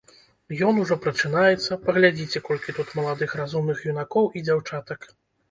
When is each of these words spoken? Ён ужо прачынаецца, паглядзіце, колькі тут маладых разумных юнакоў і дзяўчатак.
Ён 0.67 0.77
ужо 0.83 0.95
прачынаецца, 1.03 1.77
паглядзіце, 1.83 2.41
колькі 2.49 2.75
тут 2.79 2.95
маладых 3.01 3.37
разумных 3.43 3.87
юнакоў 3.93 4.25
і 4.37 4.45
дзяўчатак. 4.49 5.01